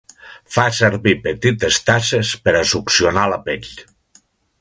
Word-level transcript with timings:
Fa 0.53 0.63
servir 0.77 1.13
petites 1.27 1.77
tasses 1.89 2.31
per 2.47 2.55
a 2.61 2.65
succionar 2.71 3.27
la 3.35 3.39
pell. 3.51 3.69